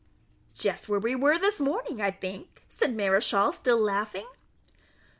"Just 0.55 0.89
where 0.89 0.99
we 0.99 1.13
were 1.13 1.37
this 1.37 1.59
morning, 1.59 2.01
I 2.01 2.09
think," 2.09 2.63
said 2.67 2.95
Mareschal, 2.95 3.51
still 3.51 3.77
laughing. 3.79 4.25